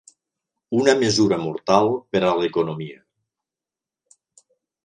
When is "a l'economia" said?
2.31-2.99